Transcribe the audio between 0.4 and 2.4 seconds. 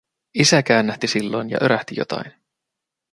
käännähti silloin ja örähti jotain.